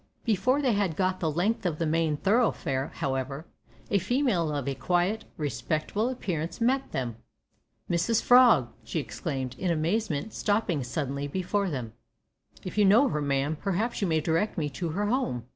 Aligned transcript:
Before 0.25 0.63
they 0.63 0.73
had 0.73 0.95
got 0.95 1.19
the 1.19 1.29
length 1.29 1.63
of 1.63 1.77
the 1.77 1.85
main 1.85 2.17
thoroughfare, 2.17 2.87
however, 2.95 3.45
a 3.91 3.99
female 3.99 4.51
of 4.51 4.67
a 4.67 4.73
quiet, 4.73 5.25
respectable 5.37 6.09
appearance 6.09 6.59
met 6.59 6.91
them. 6.91 7.17
"Mrs 7.87 8.19
Frog!" 8.19 8.69
she 8.83 8.99
exclaimed, 8.99 9.55
in 9.59 9.69
amazement, 9.69 10.33
stopping 10.33 10.83
suddenly 10.83 11.27
before 11.27 11.69
them. 11.69 11.93
"If 12.63 12.79
you 12.79 12.83
know 12.85 13.09
her, 13.09 13.21
ma'am, 13.21 13.55
perhaps 13.57 14.01
you 14.01 14.07
may 14.07 14.21
direct 14.21 14.57
me 14.57 14.69
to 14.71 14.89
her 14.89 15.05
home." 15.05 15.43